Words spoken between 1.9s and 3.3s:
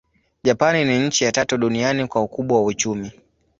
kwa ukubwa wa uchumi.